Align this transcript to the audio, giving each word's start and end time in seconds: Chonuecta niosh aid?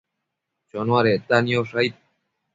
Chonuecta 0.69 1.35
niosh 1.43 1.75
aid? 1.83 1.95